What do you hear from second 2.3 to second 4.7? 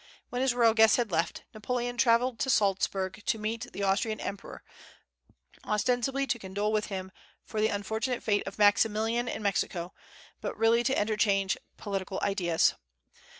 to Salzburg to meet the Austrian emperor,